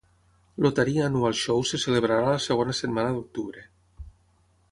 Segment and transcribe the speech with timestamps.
[0.61, 3.67] El Taree Annual Show es celebrarà la segona setmana d"octubre.